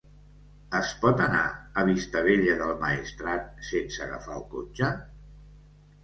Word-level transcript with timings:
Es 0.77 0.91
pot 1.01 1.19
anar 1.25 1.41
a 1.81 1.83
Vistabella 1.89 2.55
del 2.61 2.71
Maestrat 2.83 3.61
sense 3.67 4.01
agafar 4.07 4.39
el 4.39 4.43
cotxe? 4.55 4.89